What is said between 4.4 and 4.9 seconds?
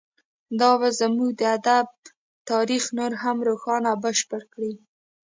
کړي